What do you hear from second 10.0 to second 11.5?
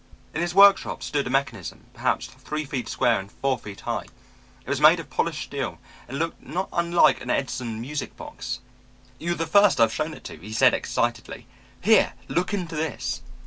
it to,' he said excitedly.